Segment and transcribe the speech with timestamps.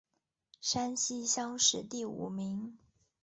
[0.61, 2.75] 山西乡试第五名。